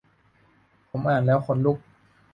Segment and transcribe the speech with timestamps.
[0.89, 1.77] ผมอ่านแล้วขนลุก